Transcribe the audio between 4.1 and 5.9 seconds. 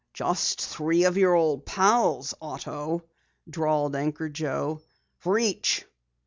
Joe. "Reach!"